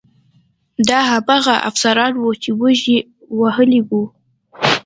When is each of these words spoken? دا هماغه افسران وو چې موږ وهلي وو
دا 0.87 0.99
هماغه 1.11 1.55
افسران 1.69 2.13
وو 2.17 2.31
چې 2.43 2.49
موږ 2.59 2.77
وهلي 3.39 3.79
وو 3.87 4.03